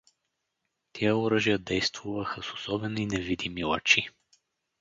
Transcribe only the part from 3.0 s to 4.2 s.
невидими лъчи.